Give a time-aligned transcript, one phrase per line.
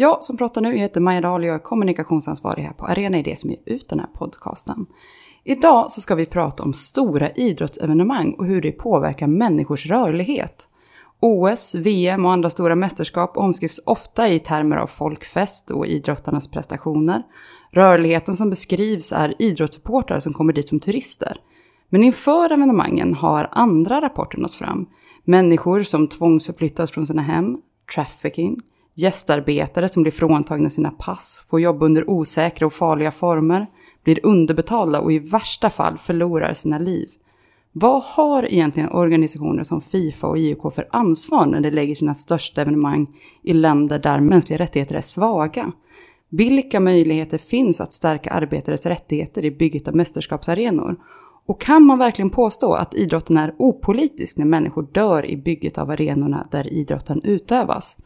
[0.00, 3.36] Jag som pratar nu heter Maja Dahl och jag är kommunikationsansvarig här på Arena Idé
[3.36, 4.86] som ger ut den här podcasten.
[5.44, 10.68] Idag så ska vi prata om stora idrottsevenemang och hur det påverkar människors rörlighet.
[11.20, 17.22] OS, VM och andra stora mästerskap omskrivs ofta i termer av folkfest och idrottarnas prestationer.
[17.70, 21.36] Rörligheten som beskrivs är idrottssupportrar som kommer dit som turister.
[21.88, 24.86] Men inför evenemangen har andra rapporter nått fram.
[25.24, 27.58] Människor som tvångsförflyttas från sina hem,
[27.94, 28.60] trafficking,
[29.02, 33.66] gästarbetare som blir fråntagna sina pass, får jobb under osäkra och farliga former,
[34.04, 37.08] blir underbetalda och i värsta fall förlorar sina liv.
[37.72, 42.62] Vad har egentligen organisationer som Fifa och IOK för ansvar när de lägger sina största
[42.62, 43.06] evenemang
[43.42, 45.72] i länder där mänskliga rättigheter är svaga?
[46.28, 50.96] Vilka möjligheter finns att stärka arbetares rättigheter i bygget av mästerskapsarenor?
[51.46, 55.90] Och kan man verkligen påstå att idrotten är opolitisk när människor dör i bygget av
[55.90, 57.96] arenorna där idrotten utövas?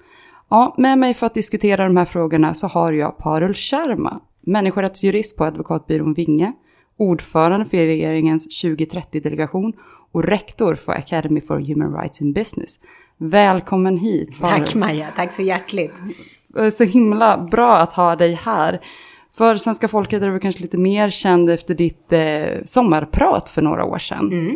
[0.55, 5.37] Ja, med mig för att diskutera de här frågorna så har jag Parul Sharma, människorättsjurist
[5.37, 6.53] på advokatbyrån Vinge,
[6.97, 9.73] ordförande för regeringens 2030-delegation
[10.13, 12.81] och rektor för Academy for Human Rights in Business.
[13.19, 14.41] Välkommen hit.
[14.41, 14.61] Parul.
[14.61, 15.95] Tack Maja, tack så hjärtligt.
[16.73, 18.81] Så himla bra att ha dig här.
[19.37, 23.85] För svenska folket är du kanske lite mer känd efter ditt eh, sommarprat för några
[23.85, 24.33] år sedan.
[24.33, 24.51] Mm.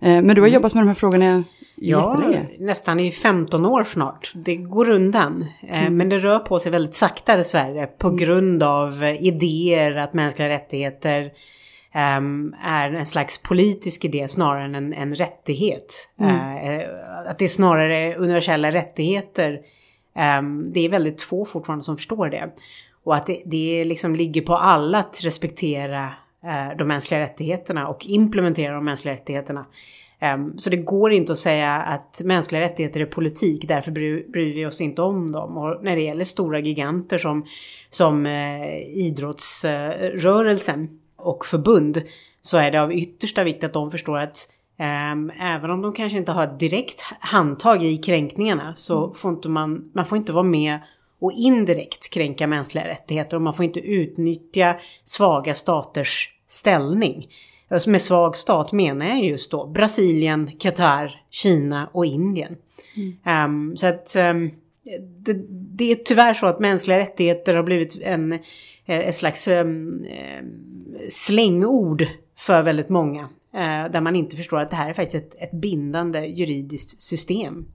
[0.00, 0.54] Eh, men du har mm.
[0.54, 1.44] jobbat med de här frågorna
[1.84, 2.22] Ja,
[2.58, 4.32] nästan i 15 år snart.
[4.34, 5.46] Det går undan.
[5.68, 5.96] Eh, mm.
[5.96, 8.16] Men det rör på sig väldigt sakta dessvärre på mm.
[8.16, 11.32] grund av idéer att mänskliga rättigheter
[11.94, 16.10] um, är en slags politisk idé snarare än en, en rättighet.
[16.20, 16.34] Mm.
[16.34, 16.86] Uh,
[17.26, 19.60] att det är snarare universella rättigheter.
[20.38, 22.50] Um, det är väldigt få fortfarande som förstår det.
[23.04, 26.04] Och att det, det liksom ligger på alla att respektera
[26.44, 29.66] uh, de mänskliga rättigheterna och implementera de mänskliga rättigheterna.
[30.22, 34.66] Um, så det går inte att säga att mänskliga rättigheter är politik, därför bryr, vi
[34.66, 35.56] oss inte om dem.
[35.56, 37.46] Och när det gäller stora giganter som,
[37.90, 42.02] som uh, idrottsrörelsen och förbund
[42.42, 44.48] så är det av yttersta vikt att de förstår att
[45.12, 49.14] um, även om de kanske inte har direkt handtag i kränkningarna så mm.
[49.14, 50.78] får inte man, man får inte vara med
[51.20, 57.28] och indirekt kränka mänskliga rättigheter och man får inte utnyttja svaga staters ställning.
[57.72, 62.56] Alltså med svag stat menar jag just då Brasilien, Qatar, Kina och Indien.
[62.96, 63.70] Mm.
[63.70, 64.50] Um, så att um,
[65.00, 68.40] det, det, är tyvärr så att mänskliga rättigheter har blivit en, eh,
[68.86, 70.06] ett slags um,
[71.08, 72.06] slängord
[72.38, 73.22] för väldigt många.
[73.54, 77.66] Uh, där man inte förstår att det här är faktiskt ett, ett bindande juridiskt system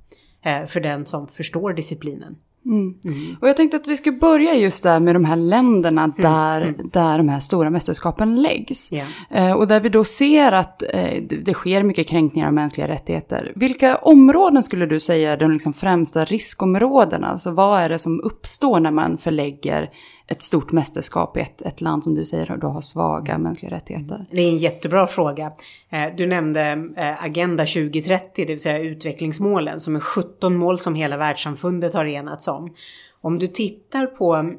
[0.46, 2.36] uh, för den som förstår disciplinen.
[2.68, 2.94] Mm.
[3.06, 3.36] Mm.
[3.42, 6.16] Och jag tänkte att vi ska börja just där med de här länderna mm.
[6.18, 6.90] där, mm.
[6.94, 8.94] där de här stora mästerskapen läggs.
[8.94, 9.10] Yeah.
[9.32, 13.54] Eh, och där vi då ser att eh, det sker mycket kränkningar av mänskliga rättigheter.
[13.56, 17.28] Vilka områden skulle du säga är de liksom främsta riskområdena?
[17.28, 19.90] Alltså vad är det som uppstår när man förlägger
[20.28, 24.26] ett stort mästerskap i ett, ett land som du säger då har svaga mänskliga rättigheter?
[24.32, 25.52] Det är en jättebra fråga.
[25.90, 26.62] Eh, du nämnde
[26.98, 32.06] eh, Agenda 2030, det vill säga utvecklingsmålen, som är 17 mål som hela världssamfundet har
[32.06, 32.76] enats om.
[33.22, 34.54] Om du tittar på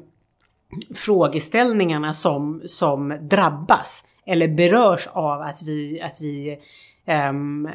[0.95, 6.59] frågeställningarna som, som drabbas eller berörs av att vi, att vi
[7.29, 7.69] um,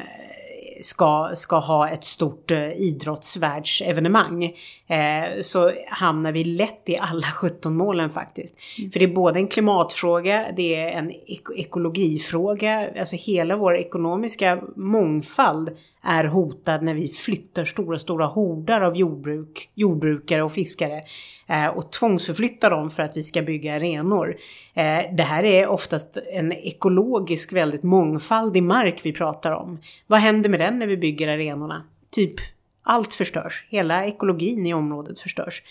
[0.81, 4.43] ska, ska ha ett stort eh, idrottsvärldsevenemang
[4.87, 8.55] eh, så hamnar vi lätt i alla 17 målen faktiskt.
[8.79, 8.91] Mm.
[8.91, 14.61] För det är både en klimatfråga, det är en ek ekologifråga, alltså hela vår ekonomiska
[14.75, 15.69] mångfald
[16.05, 21.01] är hotad när vi flyttar stora, stora hordar av jordbruk, jordbrukare och fiskare
[21.47, 24.37] eh, och tvångsförflyttar dem för att vi ska bygga arenor.
[24.73, 29.79] Eh, det här är oftast en ekologisk väldigt mångfaldig mark vi pratar om.
[30.07, 31.83] Vad händer med den när vi bygger arenorna?
[32.09, 32.35] Typ
[32.83, 35.63] allt förstörs, hela ekologin i området förstörs.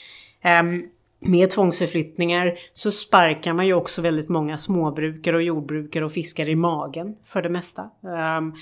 [0.42, 0.62] Eh,
[1.20, 6.56] med tvångsförflyttningar så sparkar man ju också väldigt många småbrukare och jordbrukare och fiskare i
[6.56, 7.90] magen för det mesta.
[8.18, 8.54] Ehm,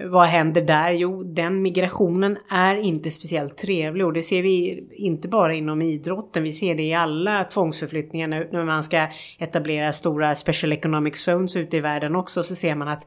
[0.00, 0.90] Eh, vad händer där?
[0.92, 6.42] Jo, den migrationen är inte speciellt trevlig och det ser vi inte bara inom idrotten.
[6.42, 9.08] Vi ser det i alla tvångsförflyttningar nu när man ska
[9.38, 13.06] etablera stora special economic zones ute i världen också så ser man att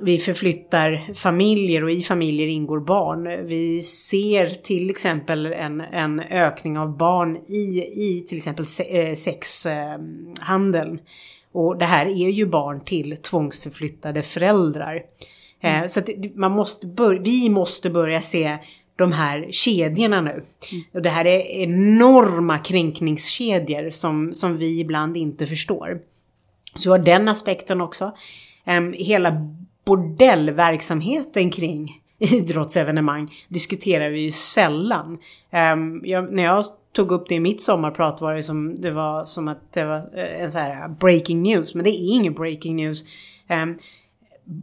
[0.00, 3.46] vi förflyttar familjer och i familjer ingår barn.
[3.46, 10.98] Vi ser till exempel en, en ökning av barn i, i till exempel eh, sexhandeln.
[11.52, 15.02] Och det här är ju barn till tvångsförflyttade föräldrar.
[15.66, 15.88] Eh, mm.
[15.88, 16.00] Så
[16.34, 18.58] man måste bör, vi måste börja se
[18.96, 20.30] de här kedjorna nu.
[20.30, 20.84] Mm.
[20.92, 26.00] Och det här är enorma kränkningskedjor som, som vi ibland inte förstår.
[26.74, 28.12] Så har den aspekten också.
[28.66, 29.50] Um, hela
[29.84, 31.88] bordellverksamheten kring
[32.18, 35.18] idrottsevenemang diskuterar vi ju sällan.
[35.74, 39.24] Um, jag, när jag tog upp det i mitt sommarprat var det som, det var
[39.24, 41.74] som att det var eh, en så här breaking news.
[41.74, 43.04] Men det är ingen breaking news.
[43.48, 43.78] Um,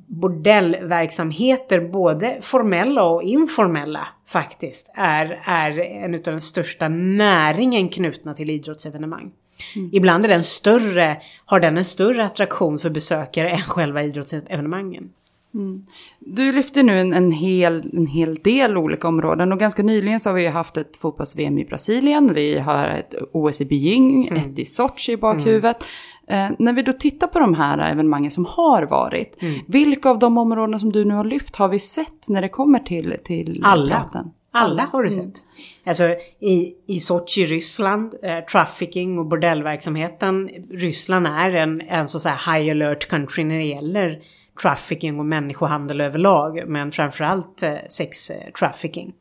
[0.08, 8.50] bordellverksamheter, både formella och informella faktiskt, är, är en av den största näringen knutna till
[8.50, 9.32] idrottsevenemang.
[9.76, 9.90] Mm.
[9.94, 15.10] Ibland är den större, har den en större attraktion för besökare än själva idrottsevenemangen.
[15.54, 15.86] Mm.
[16.20, 20.30] Du lyfter nu en, en, hel, en hel del olika områden och ganska nyligen så
[20.30, 24.52] har vi haft ett fotbolls-VM i Brasilien, vi har ett OS i Beijing, mm.
[24.52, 25.86] ett i Sochi i bakhuvudet.
[26.28, 26.52] Mm.
[26.52, 29.60] Eh, när vi då tittar på de här evenemangen som har varit, mm.
[29.68, 32.80] vilka av de områden som du nu har lyft har vi sett när det kommer
[32.80, 33.96] till, till Alla.
[33.96, 34.32] Praten?
[34.56, 35.26] Alla har du mm.
[35.26, 35.44] sett.
[35.86, 36.04] Alltså
[36.40, 40.50] i, i Sochi, Ryssland, eh, trafficking och bordellverksamheten.
[40.72, 44.20] Ryssland är en, en så att high alert country när det gäller
[44.62, 46.64] trafficking och människohandel överlag.
[46.68, 49.14] Men framförallt eh, sex eh, trafficking,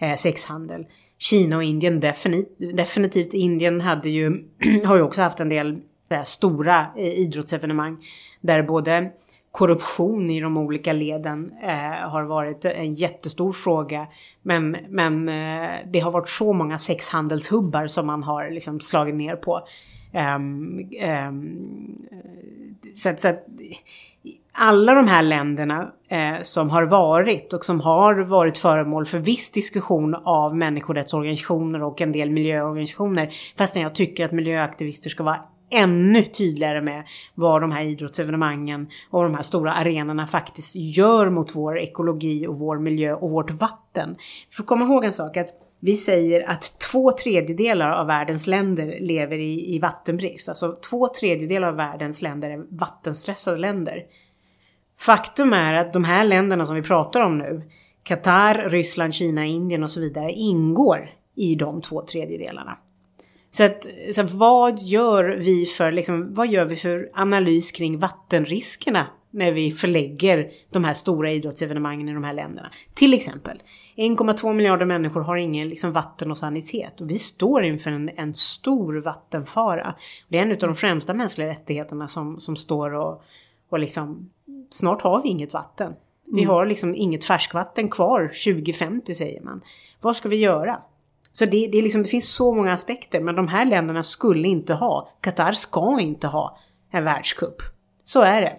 [0.00, 0.86] eh, sexhandel.
[1.18, 2.76] Kina och Indien definitivt.
[2.76, 3.34] definitivt.
[3.34, 4.44] Indien hade ju,
[4.84, 5.78] har ju också haft en del
[6.14, 7.96] eh, stora eh, idrottsevenemang.
[8.40, 9.10] Där både
[9.50, 14.06] korruption i de olika leden eh, har varit en jättestor fråga.
[14.42, 19.36] Men, men eh, det har varit så många sexhandelshubbar som man har liksom slagit ner
[19.36, 19.60] på.
[20.36, 20.90] Um,
[21.28, 22.06] um,
[22.94, 23.46] så, så att,
[24.52, 29.50] alla de här länderna eh, som har varit och som har varit föremål för viss
[29.52, 33.30] diskussion av människorättsorganisationer och en del miljöorganisationer.
[33.58, 35.40] Fastän jag tycker att miljöaktivister ska vara
[35.74, 37.04] ännu tydligare med
[37.34, 42.58] vad de här idrottsevenemangen och de här stora arenorna faktiskt gör mot vår ekologi och
[42.58, 44.16] vår miljö och vårt vatten.
[44.50, 45.48] För komma ihåg en sak att
[45.80, 50.48] vi säger att två tredjedelar av världens länder lever i, i vattenbrist.
[50.48, 54.02] Alltså två tredjedelar av världens länder är vattenstressade länder.
[55.00, 57.62] Faktum är att de här länderna som vi pratar om nu,
[58.02, 62.78] Qatar, Ryssland, Kina, Indien och så vidare, ingår i de två tredjedelarna.
[63.54, 67.98] Så att, så att vad gör vi för, liksom, vad gör vi för analys kring
[67.98, 72.70] vattenriskerna när vi förlägger de här stora idrottsevenemangen i de här länderna?
[72.94, 73.62] Till exempel,
[73.96, 78.34] 1,2 miljarder människor har ingen liksom, vatten och sanitet och vi står inför en, en
[78.34, 79.94] stor vattenfara.
[80.28, 83.22] Det är en av de främsta mänskliga rättigheterna som, som står och,
[83.68, 84.30] och liksom
[84.70, 85.92] snart har vi inget vatten.
[86.26, 86.50] Vi mm.
[86.54, 89.60] har liksom inget färskvatten kvar 2050 säger man.
[90.00, 90.82] Vad ska vi göra?
[91.36, 94.74] Så det, det, liksom, det finns så många aspekter men de här länderna skulle inte
[94.74, 96.58] ha, Qatar ska inte ha
[96.92, 97.56] en världscup.
[98.04, 98.52] Så är det.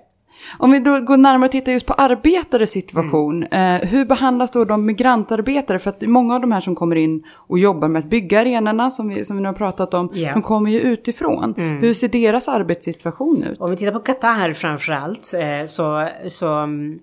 [0.57, 3.43] Om vi då går närmare och tittar just på arbetares situation.
[3.43, 3.81] Mm.
[3.81, 5.79] Eh, hur behandlas då de migrantarbetare?
[5.79, 8.91] För att många av de här som kommer in och jobbar med att bygga arenorna
[8.91, 10.33] som vi, som vi nu har pratat om, yeah.
[10.33, 11.53] de kommer ju utifrån.
[11.57, 11.77] Mm.
[11.77, 13.61] Hur ser deras arbetssituation ut?
[13.61, 16.99] Om vi tittar på Qatar framförallt eh, så, så mm,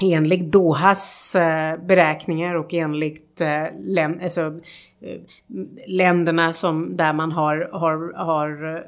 [0.00, 4.40] enligt Dohas eh, beräkningar och enligt eh, län, alltså,
[5.00, 5.20] eh,
[5.86, 8.84] länderna som, där man har, har, har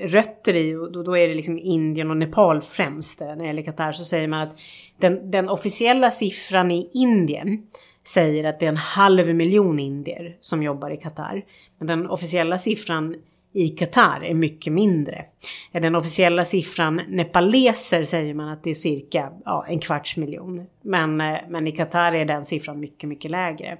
[0.00, 3.20] rötter i och då, då är det liksom Indien och Nepal främst.
[3.20, 4.56] När det gäller Qatar så säger man att
[4.98, 7.66] den, den officiella siffran i Indien
[8.04, 11.44] säger att det är en halv miljon indier som jobbar i Qatar.
[11.78, 13.16] Men den officiella siffran
[13.52, 15.24] i Qatar är mycket mindre.
[15.72, 20.66] Den officiella siffran nepaleser säger man att det är cirka ja, en kvarts miljon.
[20.82, 23.78] Men, eh, men i Qatar är den siffran mycket, mycket lägre.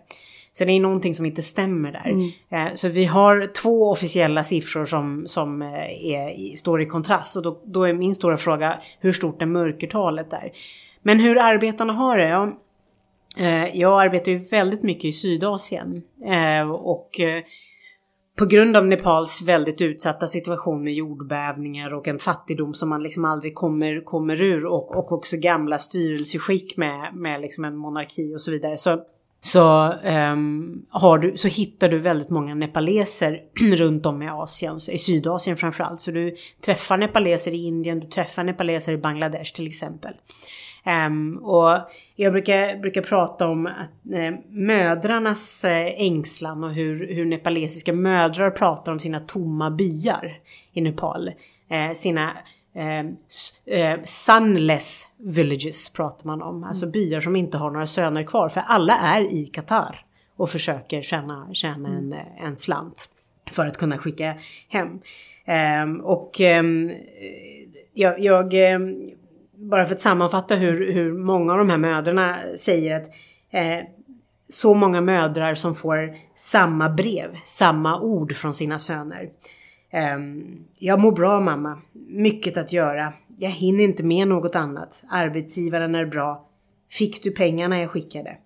[0.53, 2.11] Så det är någonting som inte stämmer där.
[2.11, 2.31] Mm.
[2.51, 7.37] Eh, så vi har två officiella siffror som, som eh, är, står i kontrast.
[7.37, 10.53] Och då, då är min stora fråga hur stort är mörkertalet där?
[11.03, 12.29] Men hur arbetarna har det?
[12.29, 12.59] Ja,
[13.73, 16.03] jag arbetar ju väldigt mycket i Sydasien.
[16.81, 17.21] Och
[18.39, 23.25] på grund av Nepals väldigt utsatta situation med jordbävningar och en fattigdom som man liksom
[23.25, 28.41] aldrig kommer, kommer ur och, och också gamla styrelseskick med, med liksom en monarki och
[28.41, 28.77] så vidare.
[28.79, 29.05] Så
[29.41, 29.93] så,
[30.33, 33.43] um, har du, så hittar du väldigt många nepaleser
[33.77, 36.01] runt om i Asien, i Sydasien framförallt.
[36.01, 40.13] Så du träffar nepaleser i Indien, du träffar nepaleser i Bangladesh till exempel.
[40.87, 41.79] Um, och
[42.17, 48.51] jag brukar, brukar prata om att, eh, mödrarnas eh, ängslan och hur, hur nepalesiska mödrar
[48.51, 50.39] pratar om sina tomma byar
[50.73, 51.33] i Nepal.
[51.69, 52.37] Eh, sina
[52.75, 52.99] eh,
[53.79, 56.65] eh, sunless villages pratar man om.
[56.65, 56.93] Alltså mm.
[56.93, 58.49] byar som inte har några söner kvar.
[58.49, 60.05] För alla är i Qatar
[60.37, 62.27] och försöker tjäna, tjäna en, mm.
[62.39, 63.09] en slant
[63.51, 64.35] för att kunna skicka
[64.69, 65.01] hem.
[65.83, 66.41] Um, och
[67.95, 68.55] jag, jag
[69.59, 73.07] bara för att sammanfatta hur, hur många av de här mödrarna säger att
[73.51, 73.85] eh,
[74.49, 79.31] så många mödrar som får samma brev, samma ord från sina söner.
[79.91, 80.19] Eh,
[80.77, 81.79] jag mår bra mamma.
[82.09, 83.13] Mycket att göra.
[83.39, 85.03] Jag hinner inte med något annat.
[85.11, 86.45] Arbetsgivaren är bra.
[86.91, 88.37] Fick du pengarna jag skickade?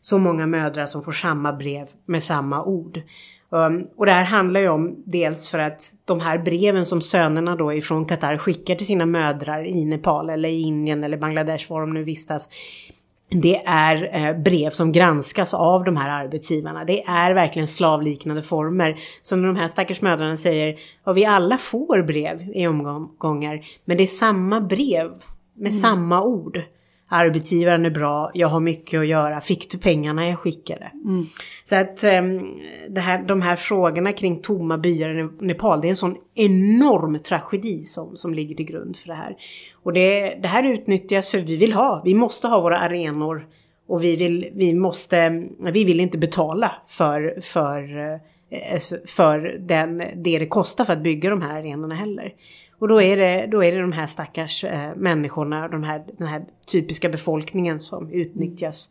[0.00, 3.02] Så många mödrar som får samma brev med samma ord.
[3.48, 7.56] Um, och det här handlar ju om dels för att de här breven som sönerna
[7.56, 11.80] då ifrån Qatar skickar till sina mödrar i Nepal eller i Indien eller Bangladesh var
[11.80, 12.48] de nu vistas
[13.28, 16.84] det är eh, brev som granskas av de här arbetsgivarna.
[16.84, 18.98] Det är verkligen slavliknande former.
[19.22, 23.96] Så när de här stackars mödrarna säger att vi alla får brev i omgångar men
[23.96, 25.10] det är samma brev
[25.54, 25.70] med mm.
[25.70, 26.62] samma ord
[27.08, 30.90] arbetsgivaren är bra, jag har mycket att göra, fick du pengarna jag skickade?
[31.04, 31.22] Mm.
[31.64, 32.58] Så att um,
[32.88, 37.18] det här, de här frågorna kring tomma byar i Nepal, det är en sån enorm
[37.18, 39.36] tragedi som, som ligger till grund för det här.
[39.82, 43.46] Och det, det här utnyttjas för vi vill ha, vi måste ha våra arenor
[43.88, 47.98] och vi vill, vi måste, vi vill inte betala för, för,
[48.50, 52.32] eh, för den, det det kostar för att bygga de här arenorna heller.
[52.78, 56.26] Och då är det, då är det de här stackars eh, människorna, de här, den
[56.26, 58.88] här typiska befolkningen som utnyttjas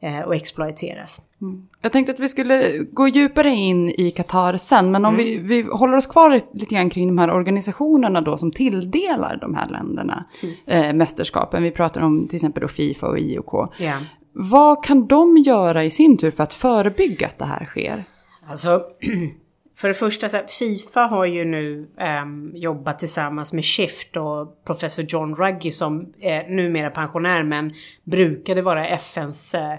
[0.00, 1.22] eh, och exploateras.
[1.40, 1.68] Mm.
[1.82, 5.26] Jag tänkte att vi skulle gå djupare in i Qatar sen, men om mm.
[5.26, 9.54] vi, vi håller oss kvar lite grann kring de här organisationerna då som tilldelar de
[9.54, 10.56] här länderna mm.
[10.66, 11.62] eh, mästerskapen.
[11.62, 13.80] Vi pratar om till exempel då Fifa och IOK.
[13.80, 14.02] Yeah.
[14.32, 18.04] Vad kan de göra i sin tur för att förebygga att det här sker?
[18.48, 18.82] Alltså,
[19.76, 24.64] För det första, så här, Fifa har ju nu eh, jobbat tillsammans med Shift och
[24.64, 29.72] professor John Ruggie som är numera pensionär men brukade vara FNs eh,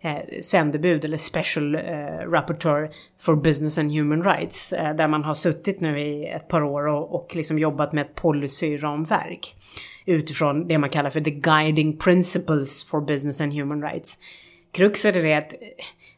[0.00, 4.72] eh, sändebud eller special eh, rapporteur for business and human rights.
[4.72, 8.02] Eh, där man har suttit nu i ett par år och, och liksom jobbat med
[8.06, 9.54] ett policyramverk.
[10.06, 14.18] Utifrån det man kallar för the guiding principles for business and human rights.
[14.74, 15.54] Kruxet är det att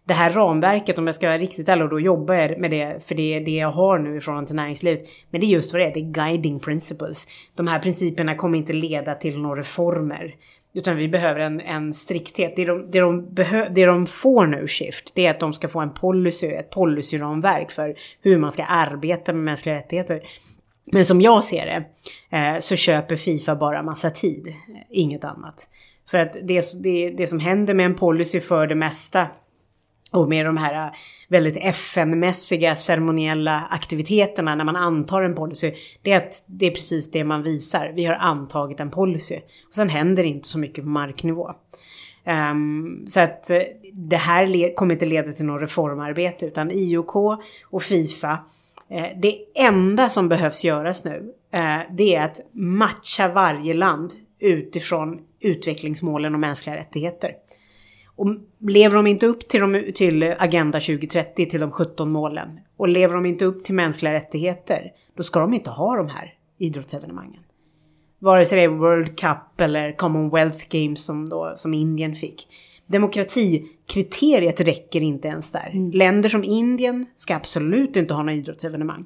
[0.04, 3.06] det här ramverket, om jag ska vara riktigt ärlig, och då jobbar jag med det,
[3.06, 5.08] för det är det jag har nu i förhållande till näringslivet.
[5.30, 7.26] Men det är just vad det är, det är guiding principles.
[7.54, 10.34] De här principerna kommer inte leda till några reformer.
[10.74, 12.52] Utan vi behöver en, en strikthet.
[12.56, 15.68] Det de, det, de behö, det de får nu, Shift, det är att de ska
[15.68, 20.22] få en policy, ett policyramverk för hur man ska arbeta med mänskliga rättigheter.
[20.92, 21.84] Men som jag ser det
[22.36, 24.54] eh, så köper Fifa bara massa tid,
[24.90, 25.68] inget annat.
[26.10, 29.28] För att det, det, det som händer med en policy för det mesta
[30.10, 30.96] och med de här
[31.28, 35.72] väldigt FN-mässiga ceremoniella aktiviteterna när man antar en policy.
[36.02, 37.92] Det är att det är precis det man visar.
[37.94, 39.36] Vi har antagit en policy.
[39.68, 41.54] Och sen händer det inte så mycket på marknivå.
[42.24, 43.60] Um, så att eh,
[43.92, 47.16] det här kommer inte leda till något reformarbete utan IOK
[47.64, 48.38] och Fifa.
[48.88, 55.20] Eh, det enda som behövs göras nu eh, det är att matcha varje land utifrån
[55.46, 57.34] utvecklingsmålen och mänskliga rättigheter.
[58.16, 62.88] Och lever de inte upp till, de, till Agenda 2030, till de 17 målen, och
[62.88, 67.42] lever de inte upp till mänskliga rättigheter, då ska de inte ha de här idrottsevenemangen.
[68.18, 72.48] Vare sig det är World Cup eller Commonwealth Games som, då, som Indien fick.
[72.86, 75.70] Demokratikriteriet räcker inte ens där.
[75.72, 75.90] Mm.
[75.90, 79.04] Länder som Indien ska absolut inte ha några idrottsevenemang.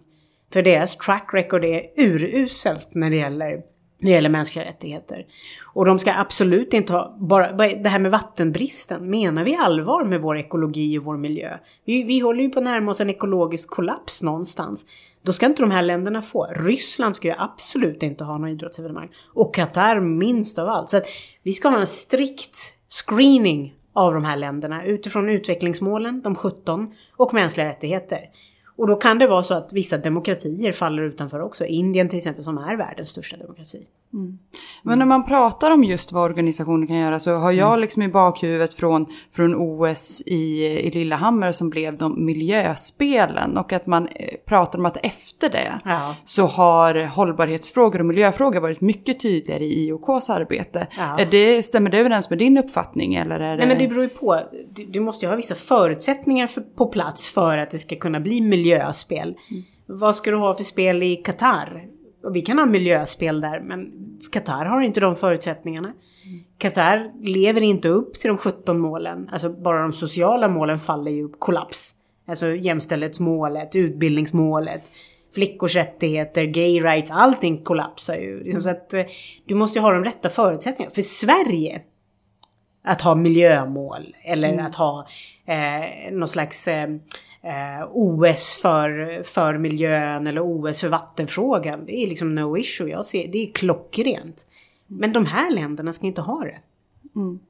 [0.52, 3.62] För deras track record är uruselt när det gäller
[4.00, 5.26] när det gäller mänskliga rättigheter.
[5.64, 10.20] Och de ska absolut inte ha, bara det här med vattenbristen, menar vi allvar med
[10.20, 11.58] vår ekologi och vår miljö?
[11.84, 14.86] Vi, vi håller ju på att närma oss en ekologisk kollaps någonstans.
[15.22, 16.44] Då ska inte de här länderna få.
[16.44, 19.08] Ryssland ska ju absolut inte ha några idrottsevenemang.
[19.34, 20.88] Och Qatar minst av allt.
[20.88, 21.06] Så att
[21.42, 22.56] vi ska ha en strikt
[22.88, 28.18] screening av de här länderna utifrån utvecklingsmålen, de 17, och mänskliga rättigheter.
[28.80, 31.64] Och då kan det vara så att vissa demokratier faller utanför också.
[31.64, 33.86] Indien till exempel som är världens största demokrati.
[34.82, 38.08] Men när man pratar om just vad organisationer kan göra så har jag liksom i
[38.08, 44.34] bakhuvudet från, från OS i, i Lillehammer som blev de miljöspelen och att man eh,
[44.46, 46.14] pratar om att efter det Ja.
[46.24, 50.86] så har hållbarhetsfrågor och miljöfrågor varit mycket tydligare i IOKs arbete.
[50.98, 51.18] Ja.
[51.30, 53.56] Det, stämmer det överens med din uppfattning eller är det...
[53.56, 54.40] Nej men det beror ju på.
[54.70, 58.20] Du, du måste ju ha vissa förutsättningar för, på plats för att det ska kunna
[58.20, 59.36] bli miljöspel.
[59.86, 61.86] Vad ska du ha för spel i Qatar?
[62.22, 63.92] Och vi kan ha miljöspel där men
[64.32, 65.92] Qatar har inte de förutsättningarna.
[66.58, 69.28] Qatar lever inte upp till de 17 målen.
[69.32, 71.94] Alltså bara de sociala målen faller ju kollaps.
[72.26, 74.90] Alltså jämställdhetsmålet, utbildningsmålet,
[75.34, 78.44] flickors rättigheter, gay rights, allting kollapsar ju.
[78.44, 79.02] Liksom så att, eh,
[79.44, 80.94] du måste ju ha de rätta förutsättningarna.
[80.94, 81.82] För Sverige
[82.82, 85.06] att ha miljömål eller att ha
[85.46, 86.88] eh, någon slags eh,
[87.42, 91.86] eh, OS för, för miljön eller OS för vattenfrågan.
[91.86, 92.90] Det är liksom no issue.
[92.90, 94.46] Jag ser, det är klockrent.
[94.86, 96.58] Men de här länderna ska inte ha det.
[97.16, 97.40] Mm.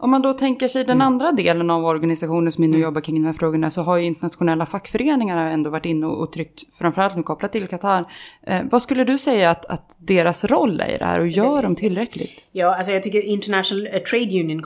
[0.00, 3.00] Om man då tänker sig den andra delen av organisationen som är inne och jobbar
[3.00, 7.16] kring de här frågorna så har ju internationella fackföreningar ändå varit inne och, tryckt, framförallt
[7.16, 8.04] nu kopplat till Qatar.
[8.42, 11.62] Eh, vad skulle du säga att, att deras roll är i det här och gör
[11.62, 12.44] de tillräckligt?
[12.52, 14.62] Ja, alltså jag tycker International eh, Trade Union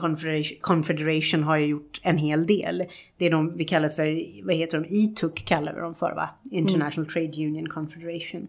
[0.61, 2.83] Confederation, har ju gjort en hel del.
[3.17, 6.29] Det är de vi kallar för, vad heter de, ITUC kallar vi dem för va?
[6.51, 8.47] International Trade Union Confederation.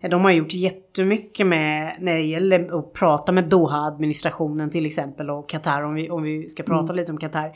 [0.00, 5.48] De har gjort jättemycket med, när det gäller att prata med Doha-administrationen till exempel och
[5.48, 7.46] Qatar om vi, om vi ska prata lite om Qatar.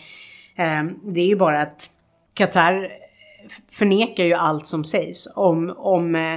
[0.57, 1.91] Eh, Det är ju bara att
[2.35, 2.89] Qatar
[3.71, 6.35] förnekar ju allt som sägs om, om eh,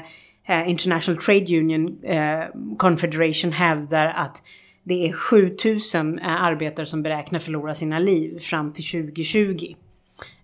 [0.48, 2.44] eh, International Trade Union eh,
[2.78, 4.44] Confederation hävdar att
[4.84, 9.74] det är 7000 eh, arbetare som beräknar förlora sina liv fram till 2020.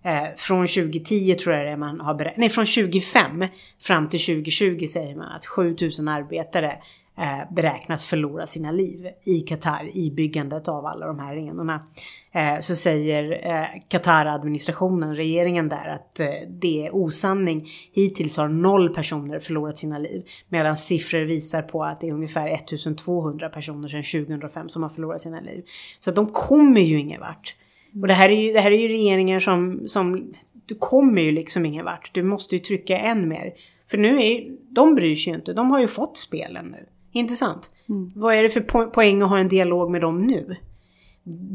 [0.02, 3.44] Eh, från 2010 tror jag det är man har beräknat, nej från 2005
[3.80, 6.78] fram till 2020 säger man att 7000 arbetare
[7.18, 11.86] eh, beräknas förlora sina liv i Qatar i byggandet av alla de här arenorna.
[12.32, 17.68] Eh, så säger eh, Qatar-administrationen, regeringen där, att eh, det är osanning.
[17.92, 20.22] Hittills har noll personer förlorat sina liv.
[20.48, 25.20] Medan siffror visar på att det är ungefär 1200 personer sedan 2005 som har förlorat
[25.20, 25.64] sina liv.
[25.98, 27.54] Så att de kommer ju ingen vart.
[28.02, 30.32] Och det här är ju, det här är ju regeringar som, som...
[30.66, 32.14] Du kommer ju liksom ingen vart.
[32.14, 33.52] Du måste ju trycka än mer.
[33.90, 35.52] För nu är de bryr sig ju inte.
[35.52, 36.86] De har ju fått spelen nu.
[37.12, 37.70] Inte sant?
[38.14, 40.56] Vad är det för po- poäng att ha en dialog med dem nu?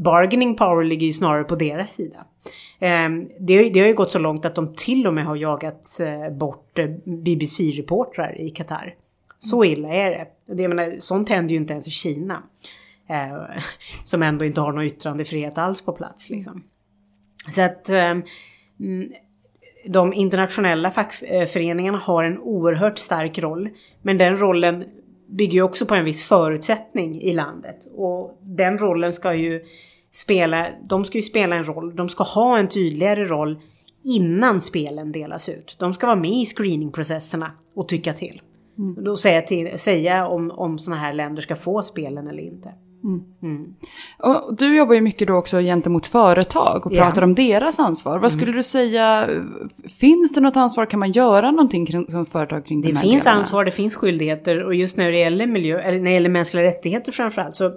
[0.04, 2.24] Bargaining power ligger ju snarare på deras sida.
[2.78, 5.36] Ehm, det, har- det har ju gått så långt att de till och med har
[5.36, 8.94] jagat eh, bort eh, BBC-reportrar i Qatar.
[9.38, 10.54] Så illa är det.
[10.54, 12.42] Det jag menar, sånt händer ju inte ens i Kina.
[13.08, 13.62] Eh,
[14.04, 16.30] som ändå inte har någon yttrandefrihet alls på plats.
[16.30, 16.64] Liksom.
[17.50, 18.22] Så att mm,
[19.88, 23.68] de internationella fackföreningarna har en oerhört stark roll.
[24.02, 24.84] Men den rollen
[25.28, 27.86] bygger ju också på en viss förutsättning i landet.
[27.94, 29.64] Och den rollen ska ju
[30.10, 33.60] spela, de ska ju spela en roll, de ska ha en tydligare roll
[34.04, 35.76] innan spelen delas ut.
[35.78, 38.42] De ska vara med i screeningprocesserna och tycka till.
[38.96, 42.72] Och Då säga, till, säga om, om sådana här länder ska få spelen eller inte.
[44.18, 48.18] Och du jobbar ju mycket då också gentemot företag och pratar om deras ansvar.
[48.18, 49.28] Vad skulle du säga,
[50.00, 50.86] finns det något ansvar?
[50.86, 53.38] Kan man göra någonting kring, som företag kring Det de här finns delarna?
[53.38, 56.64] ansvar, det finns skyldigheter och just när det gäller miljö, eller när det gäller mänskliga
[56.64, 57.72] rättigheter framförallt så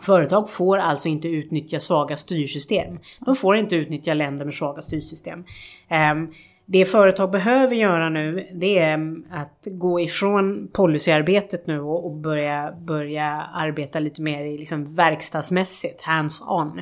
[0.00, 2.98] Företag får alltså inte utnyttja svaga styrsystem.
[3.20, 5.44] De får inte utnyttja länder med svaga styrsystem.
[5.88, 6.28] Ehm,
[6.66, 13.26] det företag behöver göra nu det är att gå ifrån policyarbetet nu och, börja, börja
[13.54, 16.78] arbeta lite mer i liksom verkstadsmässigt, hands-on.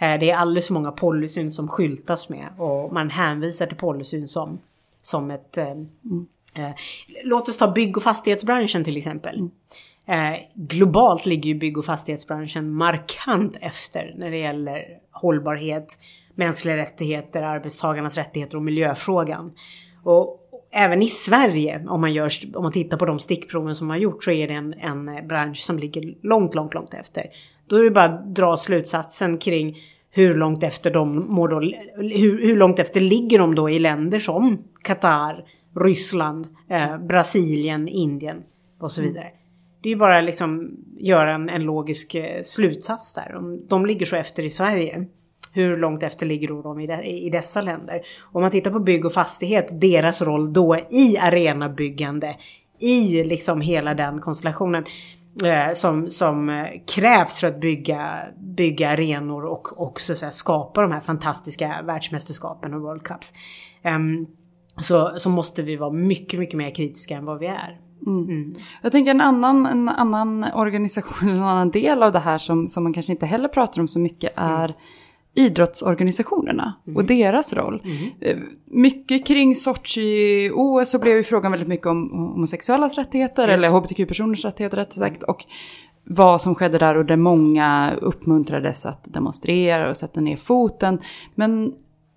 [0.00, 4.28] Eh, det är alldeles för många policyn som skyltas med och man hänvisar till policyn
[4.28, 4.58] som,
[5.02, 5.88] som ett ehm,
[6.54, 6.70] Eh,
[7.24, 9.48] låt oss ta bygg och fastighetsbranschen till exempel.
[10.06, 15.98] Eh, globalt ligger ju bygg och fastighetsbranschen markant efter när det gäller hållbarhet,
[16.34, 19.52] mänskliga rättigheter, arbetstagarnas rättigheter och miljöfrågan.
[20.02, 20.40] Och
[20.70, 24.24] även i Sverige, om man, gör, om man tittar på de stickproven som har gjorts,
[24.24, 27.26] så är det en, en bransch som ligger långt, långt, långt efter.
[27.66, 29.76] Då är det bara att dra slutsatsen kring
[30.10, 31.60] hur långt efter de mår då,
[31.96, 35.44] hur, hur långt efter ligger de då i länder som Qatar,
[35.76, 38.42] Ryssland, eh, Brasilien, Indien
[38.78, 39.30] och så vidare.
[39.82, 43.34] Det är ju bara liksom göra en, en logisk eh, slutsats där.
[43.36, 45.06] Om de ligger så efter i Sverige,
[45.52, 48.00] hur långt efter ligger då de i, de, i dessa länder?
[48.32, 52.36] Om man tittar på bygg och fastighet, deras roll då i arenabyggande,
[52.78, 54.84] i liksom hela den konstellationen
[55.44, 58.18] eh, som, som eh, krävs för att bygga,
[58.56, 63.32] bygga arenor och, och så skapa de här fantastiska världsmästerskapen och World Cups.
[63.82, 64.26] Ehm,
[64.76, 67.80] så, så måste vi vara mycket, mycket mer kritiska än vad vi är.
[68.82, 72.82] Jag tänker en annan, en annan organisation, en annan del av det här som, som
[72.82, 74.74] man kanske inte heller pratar om så mycket är
[75.34, 77.82] idrottsorganisationerna och deras roll.
[78.20, 78.38] Eh,
[78.72, 84.76] Mycket kring Sochi-OS så blev ju frågan väldigt mycket om homosexuellas rättigheter eller hbtq-personers rättigheter
[84.76, 85.22] rätt sagt.
[85.22, 85.44] Och
[86.04, 90.98] vad som skedde där och där många uppmuntrades att demonstrera och sätta ner foten.
[91.34, 91.72] Men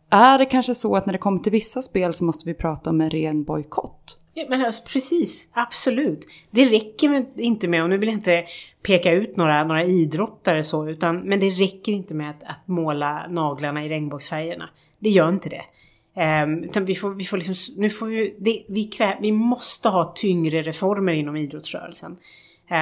[0.09, 2.89] är det kanske så att när det kommer till vissa spel så måste vi prata
[2.89, 4.17] om en ren bojkott?
[4.33, 6.27] Ja, men alltså, precis, absolut.
[6.51, 8.45] Det räcker med, inte med, och nu vill jag inte
[8.83, 13.27] peka ut några, några idrottare så, utan, men det räcker inte med att, att måla
[13.29, 14.69] naglarna i regnbågsfärgerna.
[14.99, 15.63] Det gör inte det.
[16.43, 19.89] Um, utan vi får, vi får liksom, nu får vi, det, vi, krä, vi måste
[19.89, 22.17] ha tyngre reformer inom idrottsrörelsen.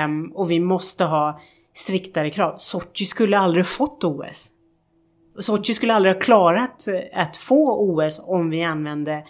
[0.06, 1.42] Um, och vi måste ha
[1.74, 2.56] striktare krav.
[2.58, 4.52] Sochi skulle aldrig fått OS.
[5.40, 9.24] Sochi skulle aldrig ha klarat att få OS om vi använde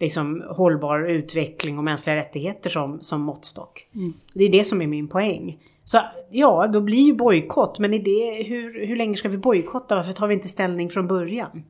[0.00, 3.86] liksom hållbar utveckling och mänskliga rättigheter som, som måttstock.
[4.34, 5.58] Det är det som är min poäng.
[5.84, 9.96] Så ja, då blir ju bojkott, men är det, hur, hur länge ska vi bojkotta?
[9.96, 11.64] Varför tar vi inte ställning från början?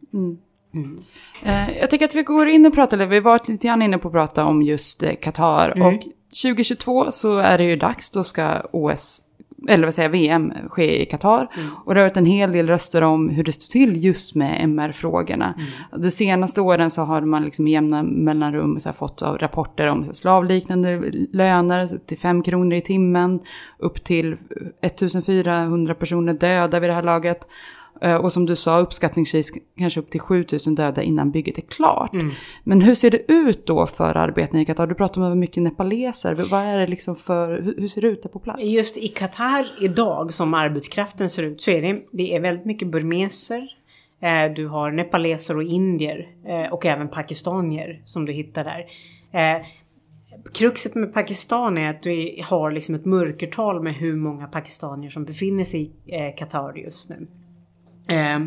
[1.43, 3.83] Eh, Jag tänker att vi går in och pratar, eller vi har varit lite grann
[3.83, 5.71] inne på att prata om just eh, Qatar.
[5.71, 5.87] Mm.
[5.95, 6.03] Och
[6.43, 9.23] 2022 så är det ju dags, då ska OS,
[9.69, 11.51] eller vad säger VM ske i Qatar.
[11.57, 11.69] Mm.
[11.85, 14.65] Och det har varit en hel del röster om hur det står till just med
[14.65, 15.55] MR-frågorna.
[15.57, 16.03] Mm.
[16.03, 21.11] De senaste åren så har man liksom i jämna mellanrum så fått rapporter om slavliknande
[21.33, 23.41] löner, upp till 5 kronor i timmen,
[23.79, 24.37] upp till
[24.83, 27.49] 1400 personer döda vid det här laget.
[28.01, 32.13] Eh, Och som du sa, uppskattningsvis kanske upp till 7000 döda innan bygget är klart.
[32.65, 34.87] Men hur ser det ut då för arbetarna i Qatar?
[34.87, 36.37] Du pratar om mycket nepaleser.
[36.51, 38.63] Vad är det liksom för, hur hur ser det ut där på plats?
[38.63, 42.89] Just i Qatar idag, som arbetskraften ser ut, så är det, det är väldigt mycket
[42.89, 43.69] burmeser.
[44.23, 48.87] Eh, du har nepaleser och indier eh, och även pakistanier som du hittar där.
[50.55, 55.25] Kruxet med Pakistan är att vi har liksom ett mörkertal med hur många pakistanier som
[55.25, 57.27] befinner sig i Qatar just nu.
[58.09, 58.41] Eh,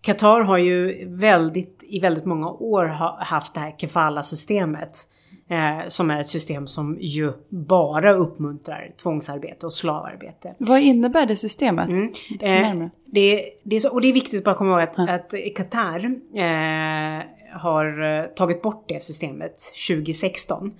[0.00, 5.06] Qatar har ju väldigt, i väldigt många år ha, haft det här kefala-systemet.
[5.48, 10.54] Eh, som är ett system som ju bara uppmuntrar tvångsarbete och slavarbete.
[10.58, 11.88] Vad innebär det systemet?
[12.30, 15.08] Lite Eh, det, det är så, och det är viktigt att bara komma ihåg att,
[15.08, 17.24] att Qatar eh,
[17.58, 20.74] har eh, tagit bort det systemet 2016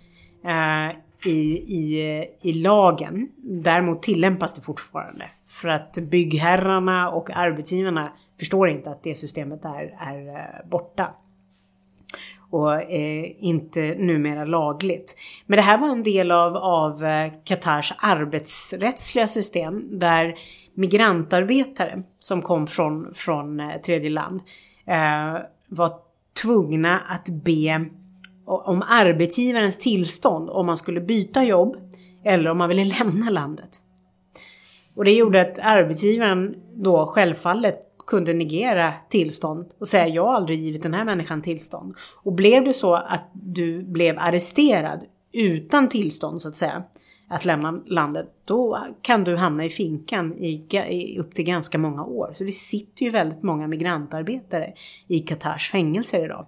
[0.44, 3.28] eh, i, i, i lagen.
[3.37, 5.24] Däremot tillämpas det fortfarande.
[5.60, 11.14] För att byggherrarna och arbetsgivarna förstår inte att det systemet är, är eh, borta
[12.50, 15.16] och eh, inte numera lagligt.
[15.46, 20.34] Men det här var en del av, av eh, Qatars arbetsrättsliga system där
[20.74, 24.40] migrantarbetare som kom från, från eh, tredje land
[24.86, 25.92] eh, var
[26.42, 27.86] tvungna att be
[28.44, 31.76] om arbetsgivarens tillstånd om man skulle byta jobb
[32.24, 33.80] eller om man ville lämna landet.
[35.00, 40.58] Och det gjorde att arbetsgivaren då självfallet kunde negera tillstånd och säga jag har aldrig
[40.58, 41.94] givit den här människan tillstånd.
[42.22, 45.00] Och blev det så att du blev arresterad
[45.32, 46.82] utan tillstånd så att säga
[47.28, 52.04] att lämna landet, då kan du hamna i finkan i, i upp till ganska många
[52.04, 52.30] år.
[52.34, 54.72] Så det sitter ju väldigt många migrantarbetare
[55.06, 56.46] i Qatars fängelser idag.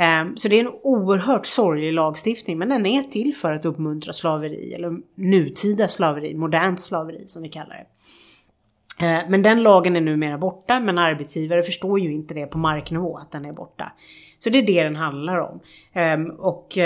[0.00, 4.12] Ehm, så det är en oerhört sorglig lagstiftning men den är till för att uppmuntra
[4.12, 7.86] slaveri eller nutida slaveri, modernt slaveri som vi kallar det.
[9.06, 13.18] Ehm, men den lagen är numera borta men arbetsgivare förstår ju inte det på marknivå
[13.18, 13.92] att den är borta.
[14.38, 15.60] Så det är det den handlar om.
[15.92, 16.78] Ehm, och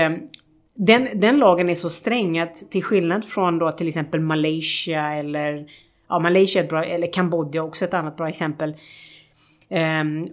[0.75, 5.67] den, den lagen är så sträng att till skillnad från då till exempel Malaysia eller
[6.09, 8.75] ja, Malaysia är ett bra, eller Kambodja också ett annat bra exempel.